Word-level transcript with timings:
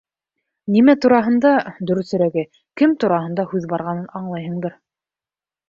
—Нимә 0.75 0.95
тураһында, 1.05 1.51
дөрөҫөрәге, 1.91 2.45
кем 2.83 2.97
тураһында 3.05 3.47
һүҙ 3.55 3.71
барғанын 3.75 4.11
аңлайһыңдыр. 4.23 4.77